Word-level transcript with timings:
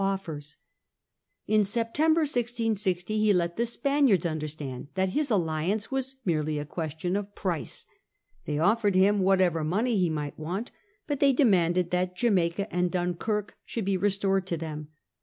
offers. 0.01 0.57
In 1.45 1.63
September 1.63 2.21
1660 2.21 3.19
he 3.19 3.31
let 3.31 3.55
the 3.55 3.67
Span 3.67 4.07
iards 4.07 4.27
understand 4.27 4.87
that 4.95 5.09
his 5.09 5.29
alliance 5.29 5.91
was 5.91 6.15
merely 6.25 6.57
a 6.57 6.65
question 6.65 7.15
of 7.15 7.35
price. 7.35 7.85
They 8.45 8.57
offered 8.57 8.95
him 8.95 9.19
whatever 9.19 9.63
money 9.63 9.95
he 9.97 10.09
might 10.09 10.39
want, 10.39 10.71
but 11.05 11.19
they 11.19 11.33
demanded 11.33 11.91
that 11.91 12.15
Jamaica 12.17 12.73
and 12.73 12.89
Dun 12.89 13.13
kirk 13.13 13.55
should 13.63 13.85
be 13.85 13.95
restored 13.95 14.47
to 14.47 14.57
them. 14.57 14.87